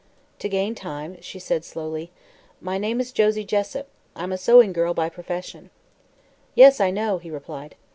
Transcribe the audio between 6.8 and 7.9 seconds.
I know," he replied.